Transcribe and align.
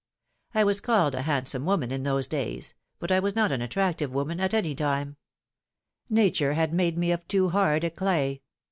I 0.55 0.63
was 0.63 0.81
called 0.81 1.13
a 1.13 1.21
handsome 1.21 1.63
woman 1.63 1.91
in 1.91 2.01
those 2.01 2.25
days; 2.25 2.73
but 2.97 3.11
I 3.11 3.19
was 3.19 3.35
not 3.35 3.51
an 3.51 3.61
attractive 3.61 4.09
woman 4.11 4.39
at 4.39 4.51
any 4.51 4.73
time. 4.73 5.15
Nature 6.09 6.53
had 6.53 6.73
'made 6.73 6.97
me 6.97 7.11
of 7.11 7.27
too 7.27 7.49
hard 7.49 7.83
a 7.83 7.91
clay." 7.91 8.41